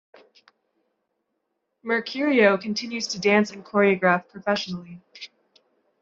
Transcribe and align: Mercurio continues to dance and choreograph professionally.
Mercurio 1.85 2.57
continues 2.59 3.05
to 3.09 3.19
dance 3.19 3.51
and 3.51 3.63
choreograph 3.63 4.27
professionally. 4.29 4.99